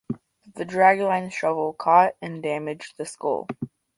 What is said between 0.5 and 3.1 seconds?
The drag line’s shovel caught and damaged the